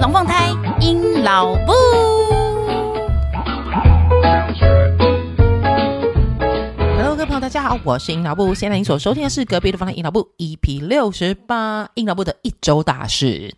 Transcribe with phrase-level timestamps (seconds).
[0.00, 0.48] 龙凤胎
[0.80, 1.72] 阴老布。
[6.96, 8.54] Hello，各位朋友，大家好，我是阴老布。
[8.54, 13.54] 现在您所收听的是隔壁龙凤胎阴老布 EP 六十八，阴老布的一周大事。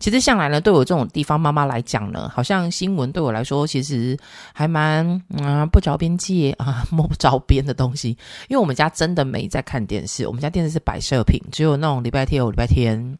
[0.00, 4.18] 其实向来呢，对我这种地方妈妈来讲呢，好像新闻对我来说其实
[4.52, 8.10] 还蛮嗯、呃、不着边际啊，摸不着边的东西。
[8.48, 13.16] 因为我们家真的没在看电视，我们家电视是摆设品，只有那种礼拜天、礼拜天，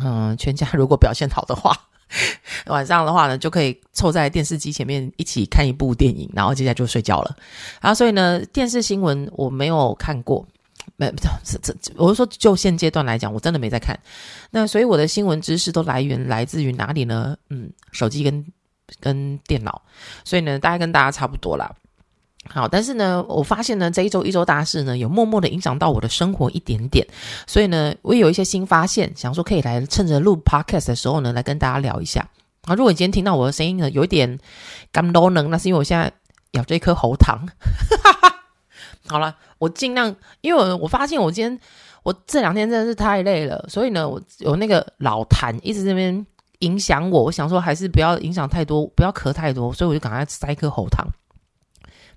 [0.00, 1.76] 嗯、全家如果表现好的话，
[2.66, 7.36] 晚上的话呢，就可以凑在电视机前面一起看一部电影，然后接下来就睡觉了。
[7.80, 10.46] 然后所以呢，电视新闻我没有看过。
[10.96, 11.10] 没，
[11.44, 13.98] 这这，我是说，就现阶段来讲，我真的没在看。
[14.50, 17.36] 那所以我的新闻知识都来源来自于哪里呢？
[17.50, 18.44] 嗯，手机跟
[19.00, 19.80] 跟电脑。
[20.24, 21.72] 所以呢，大概跟大家差不多啦。
[22.48, 27.06] 好，但是呢，我发现呢，这一周一周大事呢，有默默的影响到我的生活一点点。
[27.46, 32.28] 所以呢，我也有一些新发现，想说可以来趁着录 podcast 的时候呢，来跟大家聊一下。
[32.62, 34.38] 啊，如果你今天听到我的声音呢，有一点
[34.90, 36.12] 干啰能，那是因为我现在
[36.52, 37.46] 咬着一颗喉糖。
[38.02, 38.34] 哈哈。
[39.06, 41.58] 好了，我尽量，因为我我发现我今天
[42.02, 46.24] 我这两天真的是太累了，所以呢，我有那个老痰一直这边
[46.58, 47.22] 影响我。
[47.22, 51.06] 我想说还是不要影响太多，不要咳太多，所以我就赶快塞一颗喉糖。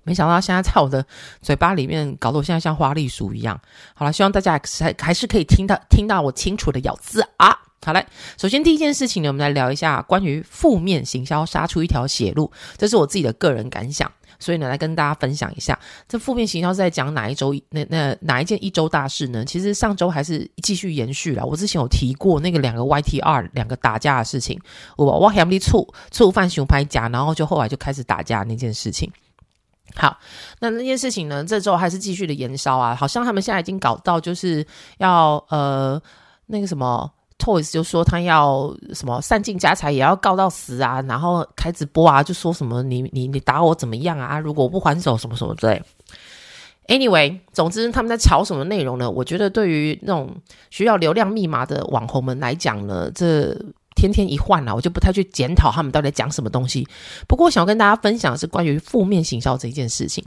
[0.06, 1.04] 没想到现在在我的
[1.42, 3.60] 嘴巴里面搞得我现在像花栗鼠一样。
[3.94, 7.54] 好了，希望大家还还是可以听到听到我清楚的咬字啊。
[7.84, 8.04] 好嘞，
[8.36, 14.10] 首先第一件事情呢，我们来聊一下关于负面行销杀出一条血路，这是我自己的个人感想。
[14.38, 17.54] 所以呢，来跟大家分享一下，这负面行销是在讲哪一周？
[17.70, 19.44] 那那哪一件一周大事呢？
[19.44, 21.46] 其实上周还是继续延续了。
[21.46, 24.60] 我之前有提过那个两个 YTR 两个打架的事情，
[24.96, 29.10] 我我还没醋醋饭熊拍假，然后就后来就开始打架那件事情。
[29.94, 30.18] 好，
[30.60, 34.66] 那那件事情呢，这周还是继续的延烧啊，好像他们现在已经搞到就是
[34.98, 36.00] 要呃
[36.46, 37.10] 那个什么。
[37.38, 44.38] Toys 就说他要什么散尽家财也要告到死啊，然后开直播啊，就说什么你你你打我怎么样啊？
[44.38, 45.82] 如果我不还手什么什么之类。
[46.86, 49.10] Anyway，总之他们在吵什么内容呢？
[49.10, 50.34] 我觉得对于那种
[50.70, 53.54] 需要流量密码的网红们来讲呢，这
[54.12, 56.86] 天天一换啊，我就不太去检讨他们到底讲什么东西。
[57.28, 60.24] 不过想要跟大家分享的是关于负面行销这一件事情。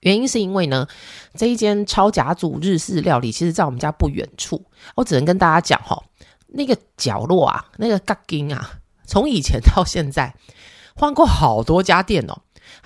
[0.00, 0.86] 原因是因为呢，
[1.34, 4.64] 这一间超甲组日式料理，其实在我们家不远处。
[4.94, 6.00] 我只能跟大家讲哈，
[6.46, 10.34] 那个角落啊，那个角落啊，从以前到现在
[10.94, 12.38] 换过好多家店哦。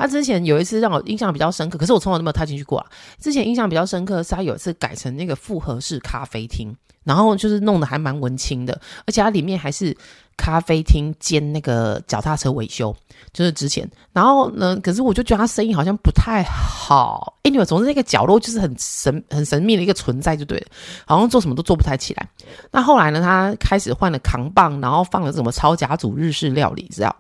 [0.03, 2.87] 他之前有一次让我印象比较深刻，可是我从来都没有踏进去过啊。
[3.21, 6.75] 之前印象比较深刻是，他有一次改成那个复合式咖啡厅，
[7.05, 9.97] 然后就是弄得还蛮文青的，而且它里面还是。
[10.35, 12.93] 咖啡厅兼那个脚踏车维修，
[13.35, 13.89] 就是之前。
[14.15, 17.37] 然后呢，可是我就觉得他生意好像不太好。
[17.43, 20.67] Anyway，总之那个角落就是很神、很神秘的一个存在，就对了。
[21.07, 22.27] 好像做什么都做不太起来。
[22.71, 27.15] 那后来呢，他开始换了扛棒，然后放了什么超甲组日式料理，知道？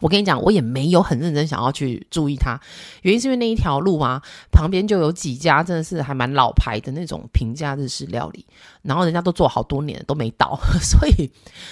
[0.00, 2.60] 我跟你讲，我也没有很认真想要去注意它，
[3.02, 4.20] 原因是因为那一条路啊，
[4.52, 8.44] 旁边就有几家真的是还蛮老牌的那种平价日式料理，
[8.82, 11.30] 然后人家都做好多年都没倒， 所以，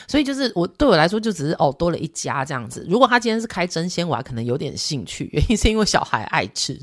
[0.09, 2.87] 所以就是我对我来说就只是哦多了一家这样子。
[2.89, 6.81] 如果他今天是开真鲜，我可能有点兴趣，原因是因为小孩爱吃。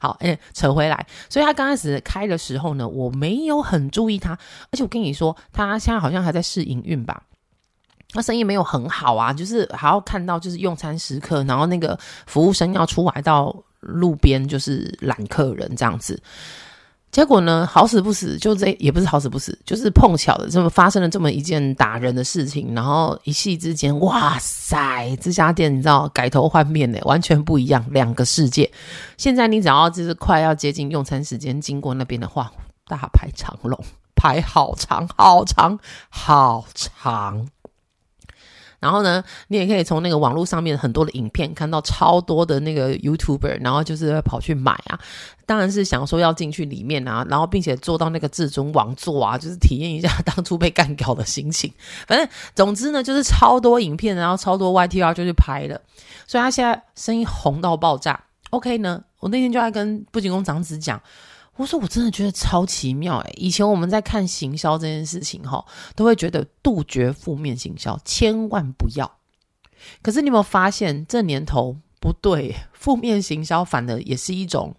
[0.00, 7.22] 好，哎，扯回来，所以他刚开始开的时候呢，我没有很注意他，而且我跟你说，他现在好像还在试营运吧。
[8.12, 16.20] 那生意没有很好啊，就是还要看到就是用餐时刻，然后那个服务生要出来到路边就是揽客人这样子。
[17.12, 28.70] 结果呢，好死不死，就这也不是好死不死，就是碰巧的这么发生了这么一件打人的事情，然后一夕之间，哇塞，这家店你知道改头换面呢，完全不一样，两个世界。
[29.16, 32.52] 现在你只要就是快要接近用餐时间，经过那边的话，
[32.86, 33.76] 大排长龙，
[34.14, 35.80] 排好长好长
[36.10, 37.48] 好长。
[38.80, 44.98] 然后呢，你也可以从那个网络上面很多的影片看到超多的那个 YouTuber，然后就是跑去买啊，
[45.44, 51.72] 当然是想说要进去里面啊，然后并且坐到那个至尊王座啊，就是体验一下当初被干掉的心情。
[52.06, 55.80] 反正总之呢，就是超多影片，然后超多 YTR 就去拍了，
[56.26, 58.18] 所以他现在声音红到爆炸。
[58.50, 61.00] OK 呢，我那天就在跟布景宫长子讲。
[61.60, 65.62] 我说我真的觉得超奇妙诶，以前我们在看行销这件事情哈，
[65.94, 69.18] 都会觉得杜绝负面行销，千万不要。
[70.00, 74.74] 可是你有没有发现这年头不对，负面行销反而也是一种。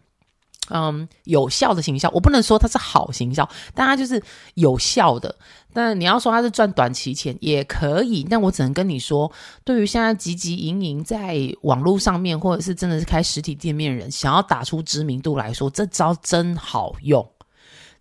[0.69, 4.21] 嗯，有效的行销，我不能说它是好行销，但它就是
[4.53, 5.35] 有效的。
[5.73, 9.31] 但你要说它是赚短期钱也可以，但我只能跟你说，
[9.63, 17.27] 对于现在汲汲营营在网络上面，或者是真的是开实体店面人，想要打出知名度来说，这招真好用，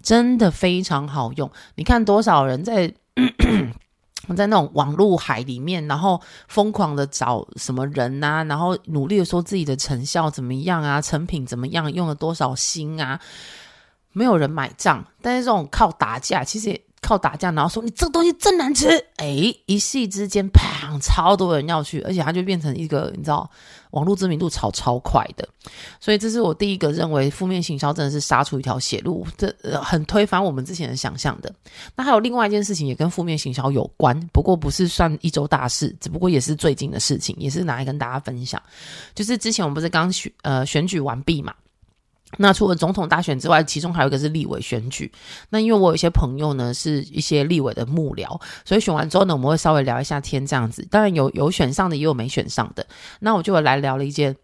[0.03, 1.51] 真的非常好用。
[1.75, 2.95] 你看多少人在。
[4.37, 13.21] 在那种网络海里面，然后疯狂的找什么人呐，然后努力的说自己的成效怎么样啊，成品怎么样，用了多少心啊，
[14.13, 15.05] 没有人买账。
[15.23, 16.81] 但是这种靠打架，其实。
[17.01, 23.51] 靠打架，然后说你这个东西真难吃，哎，一夕之间，砰，超多人要去，而且它就变成一个，你知道，
[23.91, 25.49] 网络知名度炒超快的，
[25.99, 29.53] 所以这是我第一个认为负面行销真的是杀出一条血路，这、
[29.83, 31.53] 很推翻我们之前的想象的。
[31.97, 38.63] 那还有另外一件事情也跟负面行销有关，不过不是算一周大事，只不过也是最近的事情，也是拿来跟大家分享。
[39.15, 41.55] 就是之前我们不是刚选呃选举完毕嘛？
[42.39, 45.11] 那除了总统大选之外，其中还有一个是立委选举。
[45.49, 50.87] 那因为我有一些朋友呢，是一些立委的幕僚，所以选完之后呢，我们会稍微聊一下天这样子。
[50.91, 52.87] 当然有有选上的，也有没选上的。
[53.19, 54.35] 那我就来聊了一件，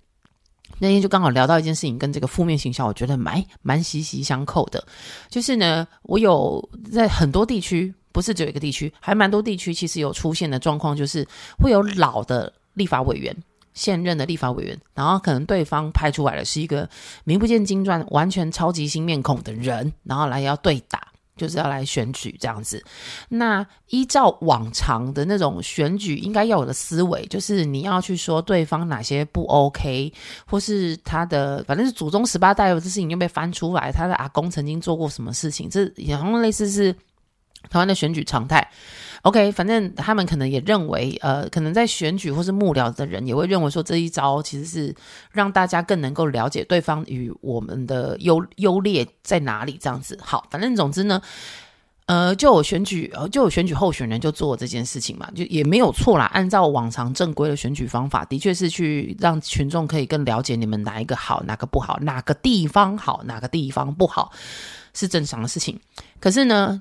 [0.79, 4.85] 那天就刚好聊到一件事情，跟这个负面形象，我觉得蛮蛮息息相扣的。
[5.29, 11.27] 就是呢，我有在很多地区，不是只有一个地区，还蛮多地区，其实有出现的状况，就是
[11.59, 13.35] 会有老的立法委员。
[13.77, 16.89] 现任的立法委员，然后可能对方派出来的是一个
[17.25, 22.83] 名不见经传、完全超级新面孔的人，然后来要对打，就是要来选举这样子。
[23.29, 30.11] 那依照往常的那种选举应该要有的思维，就是你要去说对方哪些不 OK，
[30.47, 35.85] 或是他的反正是祖宗十八代的事情又被翻出来，他的阿公曾经做过什么事情，这
[36.17, 36.91] 好像类似是
[37.69, 38.67] 台湾的选举常态。
[39.27, 44.95] OK，反正他们可能也认为，呃，可能在选举或是幕僚的人也会认为说，这一招其实是
[45.33, 50.17] 让大家更能够了解对方与我们的优优劣在哪里这样子。
[50.23, 51.21] 好，反正总之呢，
[52.07, 56.27] 呃，就有选举，就有选举候选人就做这件事情嘛，就也没有错啦。
[56.27, 64.31] 按照往常正规的选举方法，的确是去让群众可以更了解你们哪一个好，哪个不好，哪个地方好，哪个地方不好，
[64.95, 65.81] 是正常的事情。
[66.21, 66.81] 可是呢，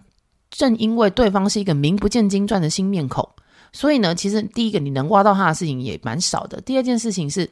[0.58, 3.28] 正因为对方是一个名不见经传的新面孔，
[3.74, 6.62] 所以呢，其实第一个你能挖到他的事情也蛮少的。
[6.62, 7.50] 第二件事情是，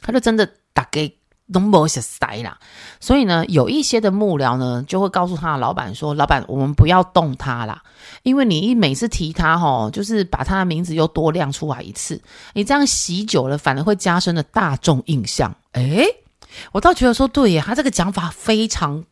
[0.00, 1.18] 他就真的打给
[1.52, 2.58] 东博些塞啦。
[3.00, 7.82] 所以呢，有一些的幕僚呢，就会告诉他的老板说：“老板，我们不要动他啦，
[8.22, 12.20] 因为你一每次提他，吼，就是把他的名字又多亮出来一次，
[12.52, 16.04] 你这样洗久了，反而会加深了大众印象。”诶，
[16.72, 19.04] 我倒觉得说对耶，他这个讲法非常。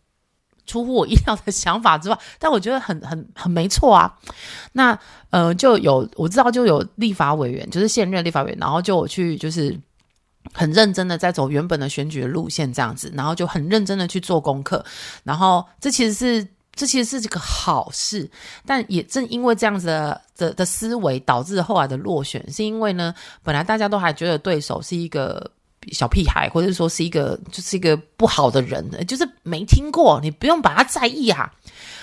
[0.67, 4.13] 出乎我意料的想法之外， 但我觉得很很很没错啊。
[4.73, 4.99] 那
[5.31, 9.79] 呃，就有我知道就有立法委员，就是现任立法委员，然后就我去就是
[10.53, 14.85] 很认真的在走原本的选举的路线这样子，然后就很认真的去做功课，
[15.23, 18.31] 然后这其实是这其实是这个好事，
[18.65, 25.51] 但也正因为这样子的的的思维导致后来的落选，是因为呢，本来大家都还觉得对手是一个。
[25.93, 31.53] 小屁孩，或者说是一个就是一个不好的人，就是没听过，你不用把他在意啊。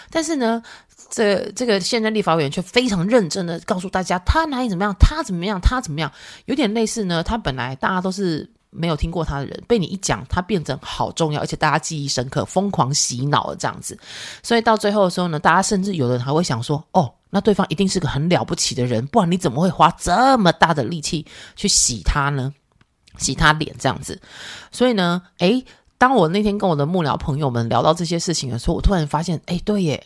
[0.09, 0.61] 但是呢，
[1.09, 6.11] 这这个现任立法委员却非常认真的告诉大家，他哪里怎么样，他怎么样，他怎么样，
[6.45, 7.23] 有点类似呢。
[7.23, 13.97] 他本来大家都是没有听过他的人，被你一讲，他变成好重要，而且大家记忆深刻，疯狂洗脑了这样子。
[14.43, 22.53] 所以到最后的时候呢，大家甚至有的人还会想说，哦，那对方一定是个很了不起的人，不然你怎么会花这么大的力气去洗他呢？
[23.17, 24.19] 洗他脸这样子，
[24.71, 25.63] 所以呢，诶，
[25.97, 30.03] 当我那天跟我的幕僚朋友们聊到这些事情的时候，我突然发现，诶，对耶，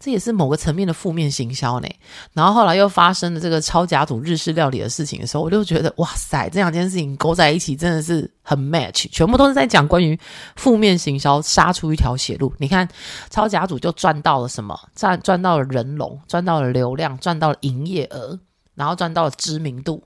[0.00, 1.88] 这也是某个层面的负面行销呢。
[2.32, 10.18] 然后后来又发生了这个超甲组日式料理的事情的时候，我就觉得，哇塞，这两件事情勾在一起真的是很 match，全部都是在讲关于
[10.56, 12.50] 负面行销杀出一条血路。
[12.58, 12.88] 你看，
[13.28, 14.78] 超甲组就赚到了什么？
[14.94, 18.38] 赚赚到了人龙，赚到了流量，赚到了营业额。
[18.78, 20.00] 然后赚到了知名度，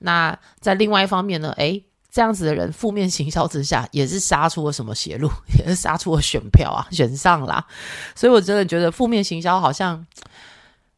[0.00, 1.50] 那在另外一方面呢？
[1.56, 7.64] 诶，这样子的人负面行销之下，也是杀出了什么血路， 也是杀出了选票啊， 选上啦。
[8.14, 10.06] 所以我真的觉得负面行销好像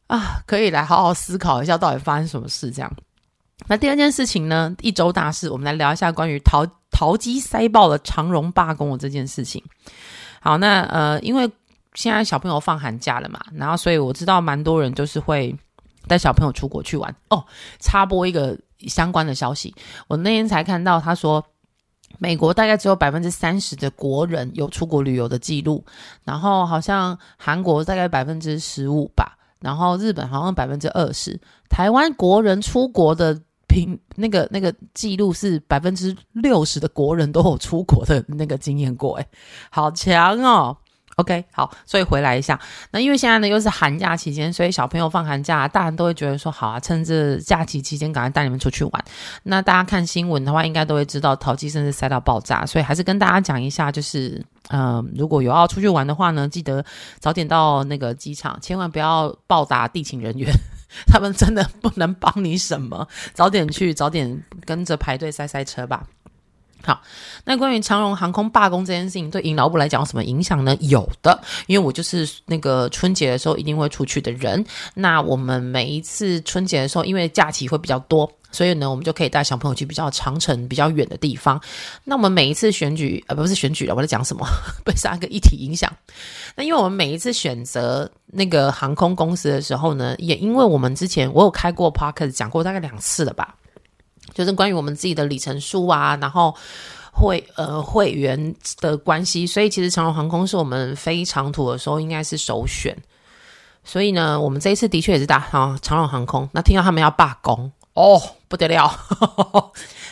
[0.07, 2.91] 啊，可以来好好思考一下，到底发生什么事这样。
[3.67, 4.75] 那第二件事情呢？
[4.81, 9.63] 一周大事，我们来聊一下关于淘淘机塞爆了长荣罢工的这件事情。
[10.41, 11.49] 好，那呃，因为
[11.93, 15.55] 现在小朋友放寒假了嘛，然后所以我知道蛮多人就是会。
[16.07, 17.15] 带小朋友出国去玩。
[17.29, 17.45] 哦，
[17.79, 19.73] 插播一个相关的消息，
[20.07, 21.43] 我那天才看到，他说
[22.17, 25.83] 美国大概只有百分之三十的国人有出国旅游的记录，
[26.23, 31.39] 然后好像韩国大概百分之十五吧，然后日本好像百分之二十，
[31.69, 39.27] 台湾国人出国的平那个那个记录是百分之六十的国人都有出国的那个经验过，诶，
[39.69, 40.75] 好强哦。
[41.21, 42.59] ！OK，好，所以回来一下。
[42.91, 49.05] 那因为现在呢又是寒假期间，所以小朋友放寒假，大人都会觉得说好啊，趁着假期期间赶快带你们出去玩。
[49.43, 56.83] 那大家看新闻的话，应该都会知道桃机甚至塞到爆炸，所以还是跟大家讲一下，就是嗯、如果有要出去玩的话呢，记得
[57.19, 60.51] 早点到那个机场，千万不要暴打地勤人员。
[61.07, 66.03] 他们真的不能帮你什么，早点去，早点跟着排队塞塞车吧。
[66.83, 67.01] 好，
[67.45, 70.75] 那关于长荣航空罢工这件事情，对营劳部来讲有什么影响呢？
[70.79, 74.65] 有的，因为我就是那个春节的时候一定会出去的人。
[74.95, 81.61] 那我们每一次春节的时候，因为假期会比较多，所以呢，我们就可以带小朋友去比较长程、比较远的地方。
[82.03, 84.45] 那我们每一次选举，呃，不是选举了，我在讲什么？
[84.83, 85.91] 被三个议题影响。
[86.55, 93.55] 那因为我们每一次选择那个航空公司的时候呢，也因为我们之前我有开过 Podcast 讲过大概两次了吧。
[94.33, 96.55] 就是关于我们自己的里程数啊，然后
[97.11, 102.97] 会呃会员的关系，所以其实长荣航空是我们飞长途的时候应该是首选。
[103.83, 106.47] 所以呢，我们这一次的确也是打啊长荣航空。
[106.53, 108.91] 那听到他们要罢工哦，不得了。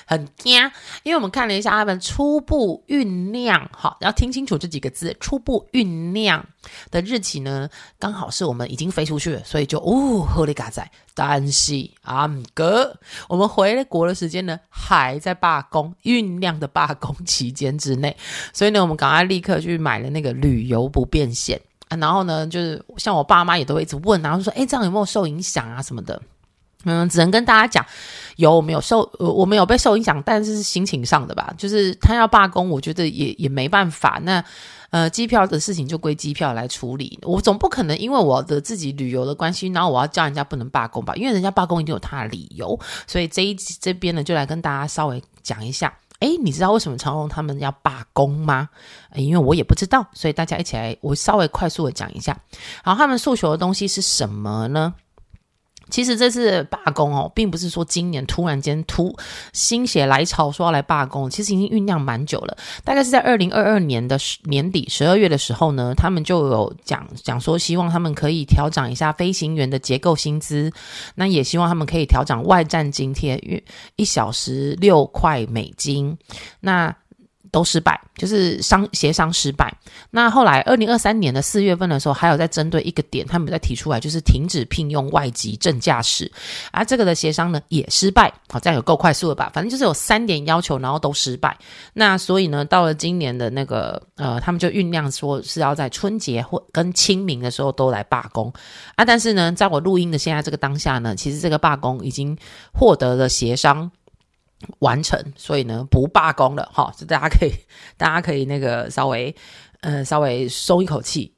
[0.09, 0.59] 很惊，
[1.03, 6.43] 因为我们看了一下他们初步酝酿，好，要听清楚这几个字，初步酝酿
[6.89, 12.91] 的日期呢，刚好是我们已经飞出去了，所以就哦，合理嘎仔，但是啊哥，
[13.27, 18.17] 我们回国的时间呢，还在罢工酝酿的罢工期间之内，
[18.51, 26.19] 所以呢，我们赶快立刻去买了那个旅游不便险啊，然后呢，就是像我爸妈也都一直问，然后说，哎，这样有没有受影响啊什么的。
[26.85, 27.85] 嗯，只能跟大家讲，
[28.37, 31.53] 有没有受，我没有被受影响，但是是心情上的吧。
[31.57, 34.19] 就是他要罢工，我觉得也也没办法。
[34.23, 34.43] 那
[34.91, 37.19] 呃，机票的事情就归机票来处理。
[37.21, 41.13] 我总不可能因为我的自己旅游的关系，然后我要叫人家不能罢工吧？
[41.15, 42.79] 因为人家罢工一定有他的理由。
[43.05, 45.93] 所以这一这边呢，就来跟大家稍微讲一下。
[46.21, 48.67] 诶，你知道为什么长荣他们要罢工吗？
[49.15, 52.35] 因为我也不知道，所以大家一起来，我稍微快速的讲一下。
[52.83, 54.93] 然后他们诉求的东西是什么呢？
[55.89, 59.15] 其实这次罢工哦，并不是说今年突然间突
[59.53, 62.57] 心血来潮说要来罢工，其实已经酝酿蛮久了。
[62.83, 70.71] 大概是在二零二二年的年底十二月的时候呢，他们就有讲讲说，希望他们可以调整一下飞行员的结构薪资，
[71.15, 73.61] 那也希望他们可以调整外站津贴，约
[73.95, 76.17] 一小时六块美金。
[76.59, 76.95] 那
[77.51, 79.73] 都失败，就是商协商失败。
[80.11, 86.31] 那后来，二零二三年的四月份的时候，还有在针对一个点，他们在提出来，就是停止聘用外籍正驾驶。
[86.71, 88.33] 而这个的协商呢，也失败。
[88.49, 89.51] 好，这样有够快速了吧？
[89.53, 91.57] 反正就是有三点要求，然后都失败。
[91.93, 98.51] 那所以呢，到了今年的那个呃，他们就酝酿说是要在春节或跟清明的时候都来罢工
[98.95, 99.05] 啊。
[99.05, 102.37] 但是呢，在我录音的现在这个当下呢，其实这个罢工已经
[102.73, 103.89] 获得了协商。
[104.79, 107.51] 完成，所以呢，不罢工了，哈， 就大家可以，
[107.97, 109.35] 大家可以那个稍微，
[109.81, 111.33] 嗯，稍微松一口气，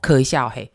[0.00, 0.72] 咳一下，嘿。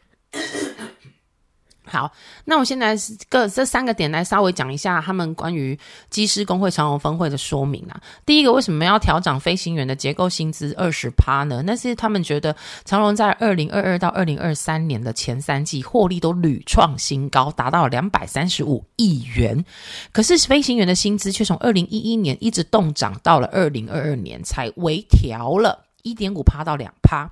[1.88, 2.12] 好，
[2.46, 5.78] 那我现在是个这三个点来稍微讲一下他们关于
[6.10, 8.00] 机师工会长荣分会的说明啊。
[8.26, 11.64] 第一个，为什么要调整飞行员的结构薪资二十趴呢？
[11.66, 19.64] 那是他们觉得长荣在二零二二到二零二三年的前三季获利都屡创新高，达到了两百三十五亿元。
[20.12, 27.30] 可是飞行员的薪资却从二零一一年一直动涨到了二零二二年才微调了一点五趴到两趴。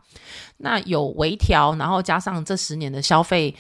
[0.57, 3.55] 那有微调，然后加上这十年的消费。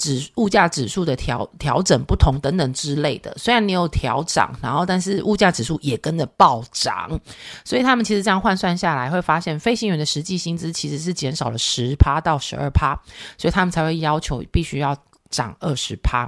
[0.00, 7.20] 指物价指数的调调整不同等等之类的，虽然你有调涨，然后但是物价指数也跟着暴涨，
[7.66, 12.98] 所以他们其实这样换算下来，会发现飞行员的实际薪资其实是减少了十趴到十二趴，
[13.36, 14.96] 所以他们才会要求必须要
[15.28, 16.26] 涨二十趴。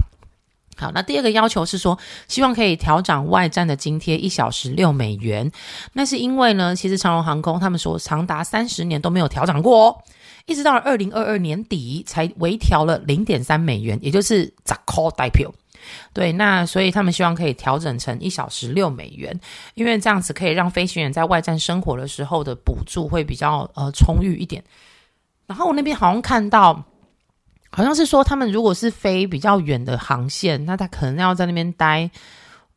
[0.76, 1.99] 好，那第二个要求是说，
[2.29, 5.50] 希望可以调涨外站的津贴一小时六美元，
[5.93, 9.97] 那是因为呢，其实长荣航空他们说长达三十年都没有调涨过哦。
[10.47, 15.47] 一直到了二零二二年底才微调了零点三美元，也就是十块台币。
[16.12, 19.38] 对，那所以他们希望可以调整成一小时六美元，
[19.75, 24.62] 因为这样子可以让飞行员在外站生活的时候的补助会比较呃充裕一点。
[25.47, 26.83] 然后我那边好像看到，
[27.73, 32.11] 好像是说他们如果是飞比较远的航线，那他可能要在那边待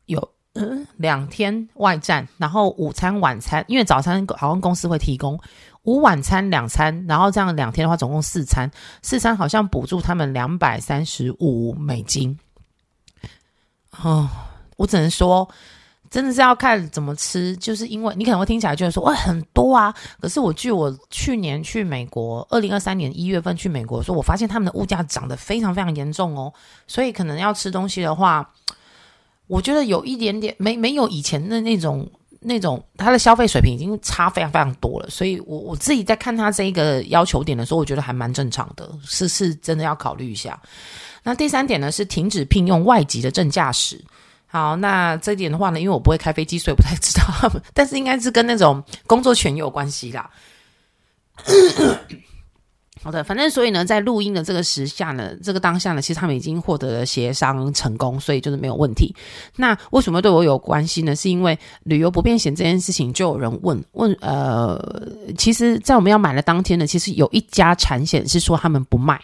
[0.06, 5.38] 有嗯 两天外站，然后午餐晚餐，因为早餐好像公司会提供。
[5.82, 8.68] 午晚餐两餐，然后这样两天的话，总共四餐，
[9.02, 12.36] 四餐好像补助他们两百三十五美金。
[14.02, 14.28] 哦，
[14.76, 15.48] 我只能说，
[16.10, 19.94] 真的是要看怎么吃，就是因为你可能会听起来觉得说，哇，很多啊。
[20.20, 26.52] 可是我据我去年去美国，二零二三年一月份去美国，说我发现他们的物价涨得非常非常严重哦，
[26.86, 28.50] 所以可能要吃东西的话，
[29.46, 32.08] 我觉得有一点点没没有以前的那种。
[32.38, 40.60] 那种他的消费水平已经差非常非常多了，所以我我自己在看他这一个要求点的时候，我觉得还蛮正常的，是是真的要考虑一下。
[41.24, 44.00] 那第三点呢，是停止聘用外籍的正驾驶。
[44.56, 50.30] 好，那这一点的话呢，因为我不会开飞机，所以不太知道他们，但是应该是跟那种工作权有关系啦。
[53.04, 59.14] 好的，反正所以呢，在录音的这个时下呢，这个当下呢，其实他们已经获得了协商成功，所以就是没有问题。
[59.56, 61.14] 那为什么对我有关系呢？
[61.14, 64.80] 是因为旅游不便险这件事情，就有人问问，呃，
[65.36, 69.20] 其实，在我们要买的当天呢，其实有一家产险是说他们不卖。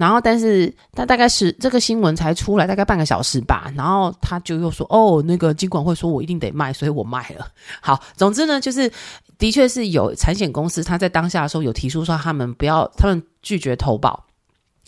[0.00, 7.46] 然后，但是他大概是这个新闻才出来大概半个小时吧，然后他就又说：“哦，那个金管会说我一定得卖，所以我卖了。”
[7.82, 8.90] 好，总之呢，就是
[9.36, 14.24] 的确是有产险公司他在当下的时候有提出说他们不要，他们拒绝投保。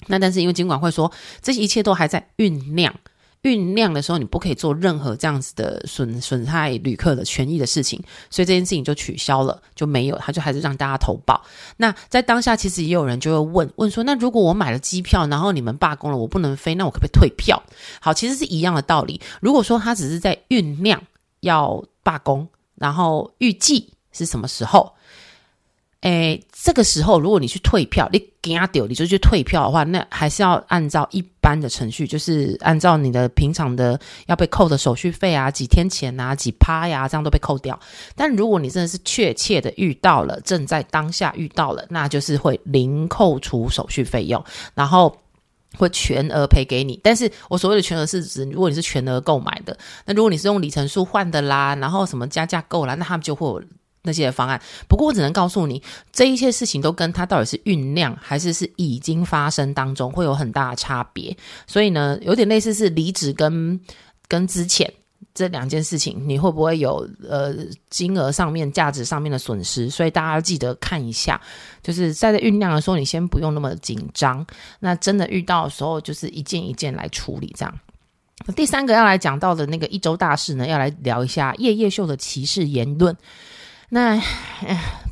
[0.07, 2.95] 那但是因为金管会说这一切都还在酝酿。
[3.43, 11.43] 酝酿的时候，你不可以做任何这样子的损损害旅客的权益的事情，所以这件事情就取消了，就没有，他就还是让大家投保。
[11.77, 17.61] 那在当下，其实也有人就会问问说，那如果我买了机票，然后你们罢工了，我不能飞，那我可不可以退票？
[18.01, 19.21] 好，其实是一样的道理。
[19.41, 21.03] 如果说他只是在酝酿
[21.41, 22.47] 要罢工，
[22.77, 24.93] 然后预计是什么时候？
[26.03, 37.79] 诶，这个时候如果你去退票，你惊掉，你就去退票的话，那还是要按照一般的程序，就是按照你的平常的要被扣的手续费啊，几天前啊，几趴呀，这样都被扣掉。
[38.17, 44.45] 但如果你真的是确切的遇到了，正在当下遇到了，那就是会零扣除手续费用，
[44.75, 45.17] 然后
[45.79, 46.99] 会全额赔给你。
[47.05, 53.63] 但是我所谓的全额是指，如果你是全额购买的，那如果你是用里程数换的啦，然后什么加价购啦，那他们就会。
[54.03, 55.81] 那些方案，不过我只能告诉你，
[56.13, 61.37] 这一切事情都跟它到底是酝酿还是是已经发生当中会有很大的差别。
[61.67, 63.81] 所以呢，有点类似是离职跟
[64.27, 64.93] 跟之前
[65.35, 67.55] 这两件事情，你会不会有呃
[67.91, 69.89] 金额上面、价值上面的损失？
[69.89, 71.41] 所以大家记得看一下，
[71.81, 74.45] 就是在这酝酿的时候，你先不用那么紧张。
[74.81, 77.81] 那真的遇到的时候，就是一件一件来处理这样。
[78.57, 83.17] 第三个要来讲到的那个一周大事呢，要来聊一下夜夜秀的歧视言论。
[83.94, 84.18] 那，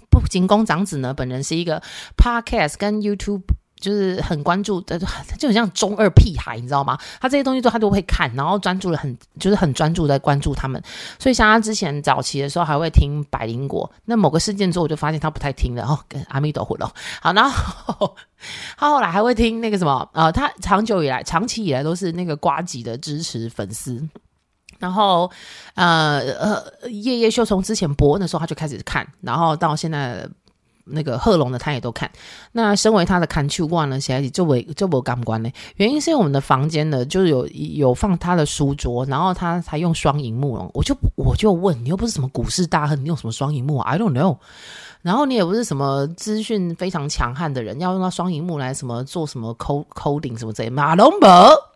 [0.09, 1.83] 不仅宫长子呢，本人是一个
[2.17, 3.43] podcast 跟 YouTube
[3.79, 4.99] 就是很关注的，
[5.39, 6.99] 就很像中二屁孩，你知道吗？
[7.21, 10.83] 他这些东西都他都会看，然后专注的很，就是很专注在关注他们。
[11.19, 16.91] 所以像他之前早期的时候还会听百灵果，那某个事件之后我就发现他不太听了，哦，跟阿弥陀佛了。
[17.21, 18.17] 好，然后
[18.79, 24.09] 他后来还会听那个什么，呃，他长久以来、长期以来都是那个瓜吉的支持粉丝。
[24.81, 25.31] 然后，
[25.75, 30.29] 呃呃，夜夜秀从之前播的时候他就开始看，然后到现在
[30.85, 32.11] 那个贺龙的他也都看。
[32.51, 35.49] 那身为他的看球官呢，现在就为就不感官呢？
[35.77, 40.69] 原因是因为我们的房间呢，就是有有放他的书桌，然后他才用双荧幕哦。
[40.75, 44.39] 我就我就问你，又不是什么股市大亨，你用什么双荧幕啊？I don't know。
[45.03, 51.70] 然后你也不是什么资讯非常强悍的人，要用到双荧幕来什么做什么 coding 什么之类，马龙博。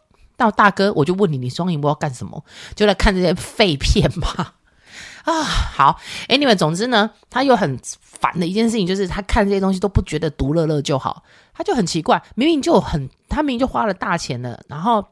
[0.45, 2.45] 到大哥，我就问你，你双赢波要干什么？
[2.75, 4.55] 就来看这些废片吧。
[5.25, 11.23] 啊，好，Anyway，总之呢，他又很烦的一件事情，就是他看这些东西都不觉得独乐乐就好，
[11.55, 15.07] 他就很奇怪，明明就很，他明明就花了大钱了，然后。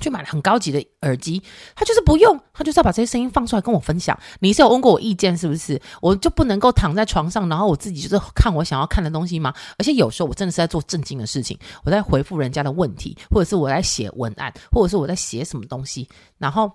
[0.00, 1.42] 去买了很高级的耳机，
[1.74, 4.18] 他就是不用，他就是要把这些声音放出来跟我分享。
[4.40, 5.80] 你是有问过我意见是不是？
[6.00, 9.52] 我就不能够躺在床上，然后我自己就是看我想要看的东西吗？
[9.78, 16.70] 而且有时候我真的是在做正经的事情，我在回复人家的问题，或者是我在写文案，或者是我在写什么东西，然后。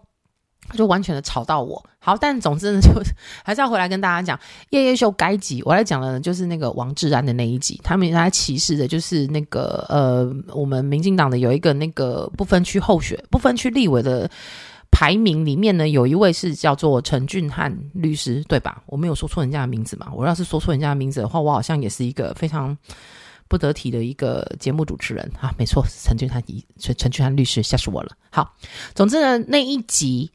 [0.73, 2.89] 就完全的吵到我，好，但总之呢，就
[3.43, 4.37] 还是要回来跟大家讲
[4.69, 14.29] 《夜夜秀》该集，我来讲的就是那个王志安的那一集，他们来歧视的就是那个呃，我们民进党的有一个那个不分区候选、不分区立委的
[14.91, 18.83] 排名里面呢，有一位是叫做陈俊翰律师，对吧？
[18.85, 20.11] 我没有说错人家的名字嘛？
[20.13, 22.77] 我要是说错人家的名字的话，我好像也是一个非常
[23.47, 26.43] 不得体的一个节目主持人啊，没错，陈俊翰
[26.77, 28.11] 陈陈俊翰律师吓死我了。
[28.29, 28.53] 好，
[28.93, 30.31] 总之呢，那一集。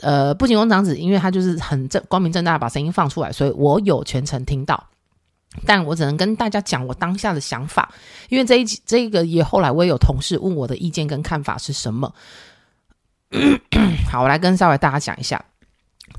[0.00, 4.82] 呃，不仅工长子，因为他就是很正光明正大的把声音放出来，所以我有全程听到，
[5.66, 7.92] 但我只能跟大家讲我当下的想法，
[8.28, 12.14] 因为这一这一个也后来我也有同事问我的意见跟看法是什么。
[14.10, 15.44] 好，我来跟稍微大家讲一下。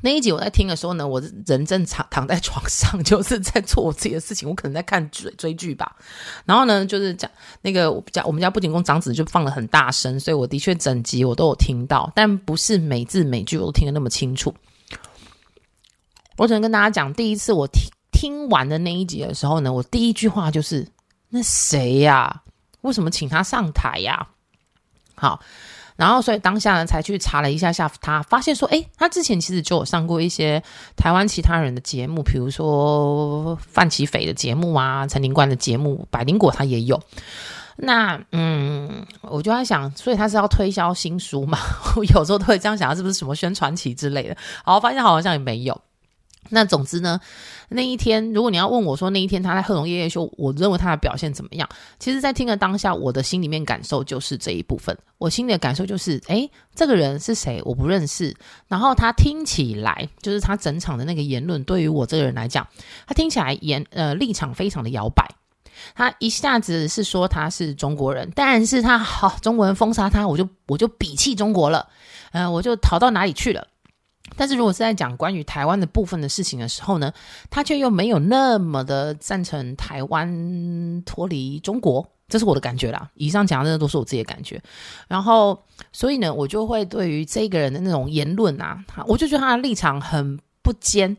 [0.02, 5.95] 那一集我在听的时候呢，我人正躺躺在床上，就是在做我自己的事情，我可能在看追追剧吧。
[6.45, 7.30] 然后呢，就是讲
[7.62, 14.54] 那个我家我们家不仅宫长子就放了很大声，所以我的确整集我都有听到，但不是每字每句我都听得那么清楚。
[16.38, 20.88] 我只能跟大家讲，第一次我听听完的那一集的时候呢，我第一句话就是：
[21.28, 22.43] 那谁呀？
[22.82, 24.30] 为什么请他上台呀？
[25.15, 25.41] 好。
[26.00, 30.64] 然后，所以当下呢，才去查了一下下，他发现说，诶，他之前其实就有上过一些
[30.96, 36.98] 台湾其他人的节目，比如说范琪斐的节目啊，陈林冠的节目，百灵果他也有。
[37.76, 41.58] 那，嗯，我就在想，所以他是要推销新书嘛？
[41.98, 44.30] 我有时候都会这样想，是不是什么宣传期之类的？
[44.66, 45.82] 然后发现好像也没有。
[46.52, 47.19] 那总之呢，
[47.67, 51.69] 那一天如果你要问我说那一天他在贺龙夜夜秀，我认为他的表现怎么样？
[51.99, 54.97] 其实，在听了当下，我的心里面感受就是这一部分。
[55.19, 57.62] 我心里的感受就是，诶，这个人是谁？
[57.65, 58.36] 我不认识。
[58.67, 62.67] 然后他听起来，就是他整场的那个言论，对于我这个人来讲，
[63.06, 65.30] 他听起来言呃立场非常的摇摆。
[65.93, 71.88] 他一下子是说他是中国人，但是他好中国人封杀他，我就我就鄙弃中国了，
[72.32, 73.67] 呃，我就逃到哪里去了。
[74.36, 77.12] 但是如果是在讲关于台湾的部分的事情的时候呢，
[77.50, 83.10] 他却又没有那么的赞成台湾脱离中国，这是我的感觉啦。
[83.15, 84.62] 以上讲的都是我自己的感觉，
[85.08, 85.62] 然后
[85.92, 91.15] 所以呢，我就会对于这个人的那种言论啊，我就觉得他的立场很不坚，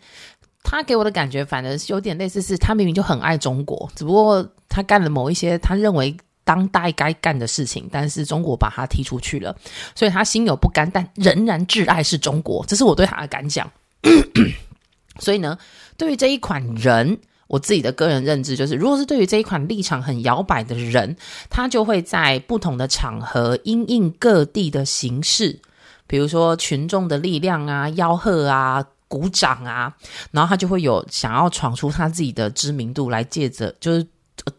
[0.62, 6.16] 他给我的感觉反而是有点类似是，他明明就很爱中国，只不过他干了某一些他认为。
[6.44, 9.54] 当代该干的事情，但是中国把他踢出去了，
[9.94, 13.70] 所以他心有不甘，但仍然挚爱是中国，这是我对他的感想。
[15.20, 15.56] 所以呢，
[15.96, 21.14] 对于这一款人，我自己的个人认知就是，如果是对于这一款立场很摇摆的人，
[21.50, 25.60] 他就会在不同的场合因应各地的形势，
[26.06, 29.94] 比如说群众的力量啊、吆喝啊、鼓掌啊，
[30.30, 34.04] 然后他就会有想要闯出他自己的知名度来借着就是。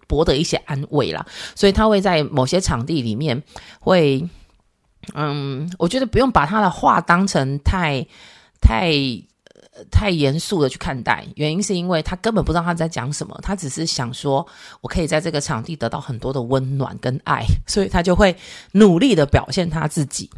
[0.08, 3.41] 博得一些安慰啦，所以他会在某些场地里面
[3.80, 4.28] 会，
[5.13, 8.06] 嗯，我觉得不用把他的话当成太
[8.62, 8.94] 太
[9.89, 14.46] 太严肃的去看待，原因是因为他根本不知道他在讲什么，他只是想说
[14.82, 18.36] 我可以在这个场地得到很多的温暖跟爱， 所以他就会
[18.74, 20.30] 努力的表现他自己。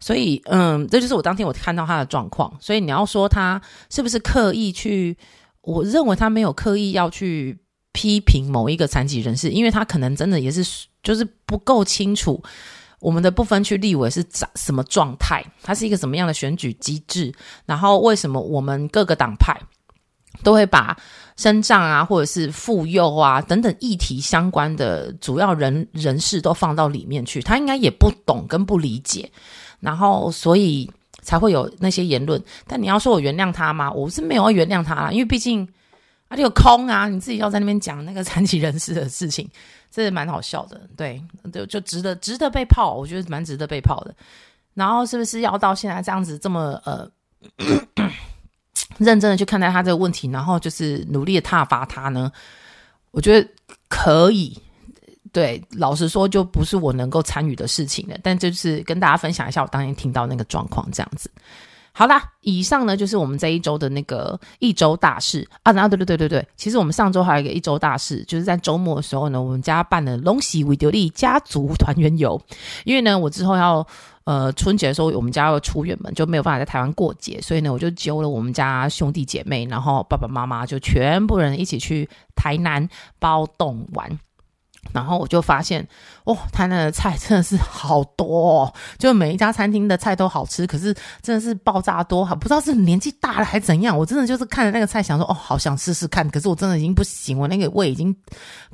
[0.00, 2.52] 所以，嗯，这就是我当天我看到他的状况。
[2.60, 5.16] 所以你要说他是不是刻意去，
[5.62, 7.58] 我认为他没有刻意要去。
[7.92, 10.64] 批评某一个残疾人士，因为他可能真的也是
[11.02, 12.42] 就是不够清楚
[13.00, 17.32] 我们的不分区立委是长什么状态，它是一个什么样的选举机制，
[17.66, 19.58] 然后为什么我们各个党派
[20.44, 20.96] 都会把
[21.36, 29.30] 身障啊或者是妇幼啊等等议题相关的主要人人士都放到里面去，他应该也不懂跟不理解，
[29.80, 30.88] 然后所以
[31.22, 32.40] 才会有那些言论。
[32.66, 33.90] 但你要说我原谅他吗？
[33.90, 35.68] 我是没有要原谅他啦，因为毕竟。
[36.30, 37.08] 啊，你有空啊！
[37.08, 39.50] 你自己要在那边讲那个 残疾人士的事情，
[39.90, 40.80] 这是蛮好笑的。
[40.96, 41.20] 对，
[41.52, 44.14] 就就值得值得被泡，我觉得蛮值得被泡的。
[44.74, 47.10] 然后是不是要到现在这样子这么呃
[48.96, 52.30] 认真的去看待他这个问题，然后就是努力的挞伐他呢？
[53.10, 53.48] 我觉得
[53.88, 54.56] 可以。
[55.32, 58.16] 对，老实说，就不是我能够参与的事情了。
[58.22, 61.28] 但就是跟大家分享一下我当年听到那个状况这样子。
[62.00, 65.70] 好啦，以上呢就是我们这一周的那个一周大事啊。
[65.70, 72.40] 然后对对对对对，其实我们上周还有一个一周大事，就是在周末的时候呢，我们家办了龙喜维丢利家族团圆游。
[72.86, 73.86] 因为呢，我之后要
[74.24, 84.18] 呃春节的时候，我们家要出远门，就没有办法在台湾过节，所以呢，我就揪了我们家兄弟姐妹，然后爸爸妈妈就全部人一起去台南包栋玩。
[84.92, 85.86] 然后我就发现，
[86.24, 93.96] 哦，台南的菜真的是好多哦，就每一家餐厅的菜都好吃，可是真的是爆炸多，不知道是年纪大了还怎样。
[93.96, 98.14] 我真的就是看着那个菜，想说，哦，好想试试看，可是我真的已经不行，我那个胃已经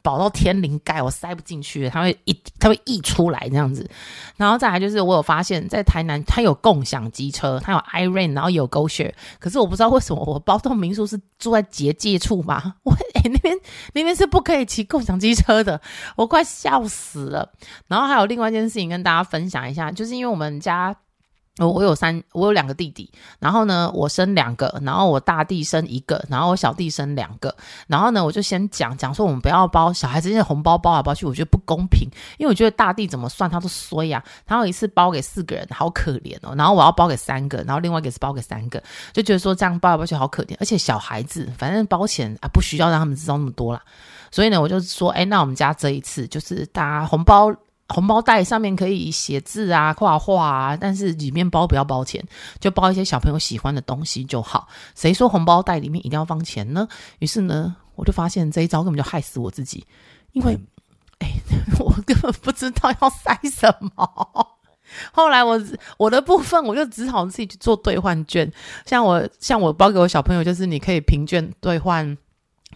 [0.06, 3.90] 饱到天灵盖，我塞不进去，它会溢，它会溢出来这样子。
[4.36, 13.58] 然后再来就是，我有发现，在台南它有共享机车，它有 iRent，然后有 GoShare，可是我不知道为什么我包栋民宿是住在结界处嘛， 我哎那边
[13.94, 15.80] 那边是不可以骑共享机车的。
[16.14, 17.52] 我快笑死了，
[17.88, 20.94] 然后还有另外一件事情跟大家分享一下，就是因为我们家，
[21.58, 27.54] 我我有三，我有两个弟弟，然后呢，我生两个，然后我大弟生一个，然后我小弟生两个，
[27.86, 38.82] 然后呢，我就先讲讲说，我们不要包小孩子这些红包包来包去，我觉得不公平，因为我觉得大弟怎么算他都衰呀，他有一次包给四个人，好可怜哦，然后我要包给三个，然后另外一个是包给三个，
[39.14, 43.80] 就觉得说这样包来包去好可怜，而且小孩子反正包钱啊，不需要让他们知道那么多啦。
[44.30, 47.50] 所以呢，我就说，哎，那我们家这一次就是大家红包
[47.88, 52.22] 红包袋上面可以写字啊、画画啊，但是里面包不要包钱，
[52.60, 54.68] 就包一些小朋友喜欢的东西就好。
[54.94, 56.88] 谁说红包袋里面一定要放钱呢？
[57.20, 59.86] 于是呢，我就发现这一招根本就害死我自己，
[60.32, 60.58] 因为，
[61.20, 61.28] 哎，
[61.78, 64.56] 我根本不知道要塞什么。
[65.12, 65.60] 后来我
[65.96, 68.52] 我的部分我就只好自己去做兑换券，
[68.84, 72.16] 像我像我包给我小朋友，就是你可以凭券兑换。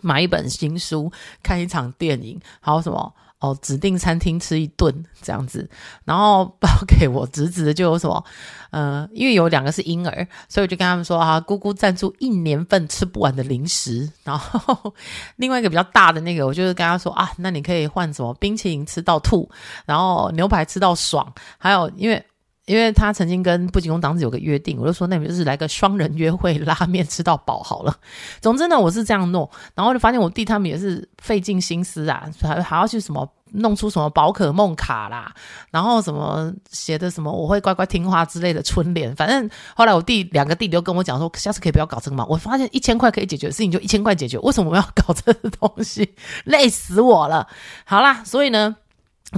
[0.03, 3.59] 买一本新书，看一场电影，还有什么哦？
[3.61, 5.69] 指定餐厅吃一顿这样子，
[6.05, 8.25] 然后包给我侄子的就有什么？
[8.71, 14.09] 嗯，因为有两个是婴儿，所以我就跟他们说啊，姑姑赞助一年份吃不完的零食。
[14.23, 14.95] 然后
[15.37, 19.51] 另外一个比较大的那个，我就是跟他说啊，那你可以换什么冰淇淋吃到吐，
[19.85, 22.25] 然后牛排吃到爽，还有因为。
[22.71, 27.93] 因为他曾经跟布景宫当时有个约定，我就说那边就是来个双人约会，拉面吃到饱好了。
[28.41, 35.35] 总之呢，我是这样弄，然后就发现我弟他们也是费尽心思啊，还 还要去什么弄出什么宝可梦卡啦，
[35.73, 39.13] 然后什么写的什么我会乖乖听话之类的春联。
[39.17, 42.25] 反正后来我弟两个弟弟都跟我讲说，下次可以不要搞这个嘛。
[42.29, 46.15] 我发现一千块可以解决的事情就一千块解决，为什么我要搞这个东西？
[46.47, 47.49] 累死我了。
[47.85, 48.77] 好啦，所以呢。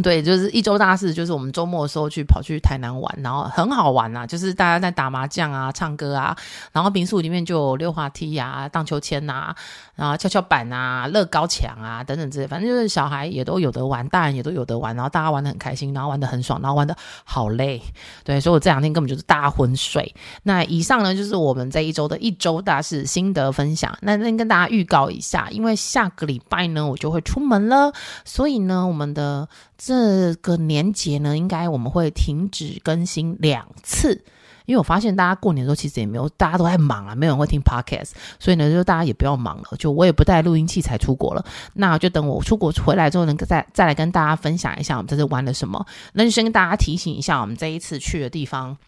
[0.03, 6.35] 对，就是一周大事，就是我们周末的时候去跑去台南玩，然后很好玩呐、啊，就是大家在打麻将啊、唱歌啊，
[6.73, 9.55] 然后民宿里面就有溜滑梯啊、荡秋千呐，
[9.95, 17.83] 然后跷跷板啊、乐高墙啊等等之类，反正就是小孩也都有得玩，大人也都有得玩，然后大家玩得很开心，然后玩得很爽，然后玩得好累。
[18.25, 20.15] 对，所以我这两天根本就是大昏睡。
[20.45, 23.95] 那以上呢，就是我们这一周的一周大事心得分享。
[24.01, 27.93] 那先跟大家预告一下，因为下个礼拜呢，我就会出门了，
[28.25, 29.47] 所以呢，我们的。
[29.85, 34.13] 这个年节呢，应该我们会停止更新两次，
[34.65, 45.85] 因为我发现大家过年的时候其实也没有，大家都在忙啊，没有人会听 podcast，所以呢，就大家也不要忙了，就我也不带录音器材出国了，那就等我出国回来之后，能再再来跟大家分享一下我们这次玩了什么。
[46.13, 48.79] 那就先跟大家提醒一下，我们这一次去的地方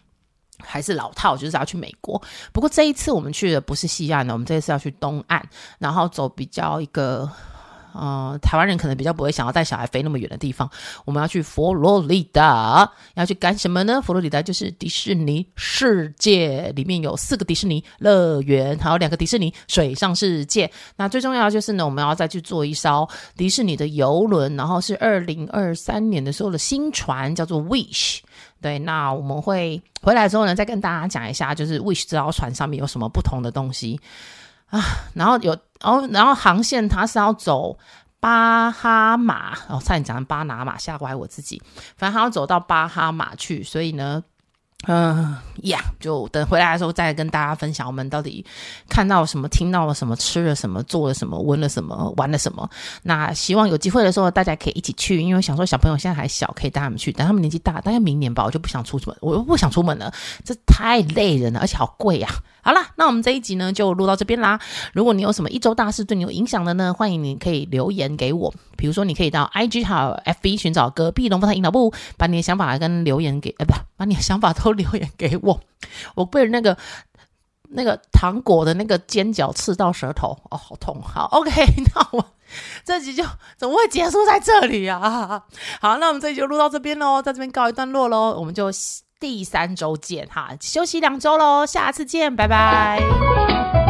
[0.59, 2.21] 还是老套，就是要去美国。
[2.53, 5.43] 不过这一次我们去的不是西岸的，我们这一次要去东岸，
[5.77, 7.29] 然后走比较一个。
[7.95, 10.69] 呃，台湾人可能比较不会想要带小孩飞那么远的地方。
[11.05, 14.01] 我们要去佛罗里达，要去干什么呢？
[14.01, 20.69] 佛罗里达就是迪士尼世界，里面有四个迪士尼乐园，还有两个迪士尼水上世界。
[20.95, 28.19] 那最重要就是呢，我们要再去坐一艘迪士尼的游轮，然后是二零二三年的时候的新船，叫做 Wish。
[28.61, 33.99] 对，那我们会回来之后呢，再跟大家讲一下，就是 Wish 这艘船上面有什么不同的东西。
[34.75, 34.83] 啊，
[35.13, 37.77] 然后有，然后然后航线它是要走
[38.19, 41.61] 巴哈马，哦，差点讲成巴拿马，吓坏我自己。
[41.97, 44.23] 反正它要走到巴哈马去，所以呢。
[44.87, 48.45] 嗯呀就等回来的时候再跟大家分享，我们到底
[48.89, 52.69] 看到什么、听到了什么、吃了什么、做了什么、闻了什么、玩了什么。
[53.03, 57.11] 那希望有机会的时候，大家可以一起去，因为想说小朋友现在还小，可以带他们去。
[57.11, 62.29] 等他们年纪大，大概明年吧，我就不想出门，我又不想出门了，这太累人了，而且好贵呀、
[62.61, 64.59] 好啦，那我们这一集呢就录到这边啦。
[64.93, 68.53] 如果你有什么一周大事对你有影响的呢，欢迎你可以留言给我。
[68.77, 75.59] 比如说，你可以到 IG 还有 FB 寻找隔壁龙凤胎阴老木，把你的想法跟留言给，呃，不，把你的想法都留言给我。
[76.15, 76.77] 我被那个
[77.69, 81.01] 那个糖果的那个尖角刺到舌头，哦，好痛。
[81.01, 81.51] 好，OK，
[81.95, 82.25] 那我
[82.83, 83.23] 这集就
[83.57, 85.43] 怎么会结束在这里啊？
[85.81, 88.71] 好，那我们这集就录到这边喽，在这边告一段落喽，我们就。
[89.17, 93.84] 第三周见哈，休息两周喽，下次见，拜拜。